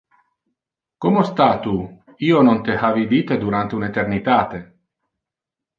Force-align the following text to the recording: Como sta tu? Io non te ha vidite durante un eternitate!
Como 1.03 1.21
sta 1.27 1.49
tu? 1.65 1.75
Io 2.31 2.41
non 2.49 2.63
te 2.65 2.75
ha 2.87 2.91
vidite 2.99 3.37
durante 3.45 3.75
un 3.75 3.83
eternitate! 3.93 4.59